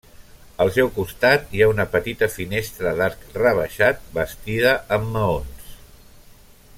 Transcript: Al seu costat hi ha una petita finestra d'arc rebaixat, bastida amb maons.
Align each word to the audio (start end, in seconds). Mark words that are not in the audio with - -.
Al 0.63 0.69
seu 0.77 0.87
costat 0.95 1.51
hi 1.57 1.61
ha 1.65 1.67
una 1.73 1.85
petita 1.97 2.29
finestra 2.37 2.95
d'arc 3.01 3.29
rebaixat, 3.41 4.03
bastida 4.19 4.75
amb 4.97 5.15
maons. 5.19 5.71